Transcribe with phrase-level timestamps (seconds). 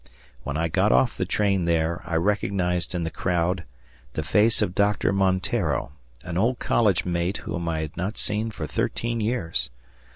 [0.41, 3.65] When I got off the train there, I recognized in the crowd
[4.13, 5.91] the face of Doctor Monteiro,
[6.23, 9.69] an old college mate whom I had not seen for thirteen years.